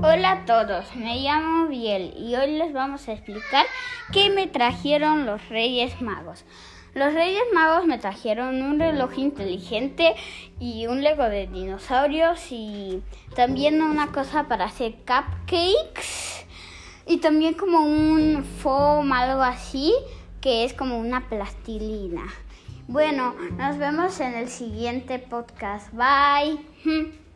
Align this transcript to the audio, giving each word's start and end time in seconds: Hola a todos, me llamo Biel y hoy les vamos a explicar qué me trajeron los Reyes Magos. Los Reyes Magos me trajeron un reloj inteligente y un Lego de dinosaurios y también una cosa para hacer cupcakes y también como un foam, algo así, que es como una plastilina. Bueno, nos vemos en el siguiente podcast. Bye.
Hola 0.00 0.30
a 0.30 0.44
todos, 0.44 0.94
me 0.94 1.16
llamo 1.22 1.66
Biel 1.66 2.14
y 2.16 2.36
hoy 2.36 2.52
les 2.52 2.72
vamos 2.72 3.08
a 3.08 3.12
explicar 3.14 3.66
qué 4.12 4.30
me 4.30 4.46
trajeron 4.46 5.26
los 5.26 5.48
Reyes 5.48 6.00
Magos. 6.00 6.44
Los 6.94 7.14
Reyes 7.14 7.42
Magos 7.52 7.84
me 7.84 7.98
trajeron 7.98 8.62
un 8.62 8.78
reloj 8.78 9.18
inteligente 9.18 10.14
y 10.60 10.86
un 10.86 11.02
Lego 11.02 11.24
de 11.24 11.48
dinosaurios 11.48 12.46
y 12.52 13.02
también 13.34 13.82
una 13.82 14.12
cosa 14.12 14.46
para 14.46 14.66
hacer 14.66 14.94
cupcakes 14.98 16.46
y 17.04 17.16
también 17.16 17.54
como 17.54 17.80
un 17.80 18.44
foam, 18.44 19.10
algo 19.12 19.42
así, 19.42 19.92
que 20.40 20.64
es 20.64 20.74
como 20.74 20.96
una 21.00 21.28
plastilina. 21.28 22.22
Bueno, 22.86 23.34
nos 23.56 23.78
vemos 23.78 24.20
en 24.20 24.34
el 24.34 24.48
siguiente 24.48 25.18
podcast. 25.18 25.92
Bye. 25.92 27.27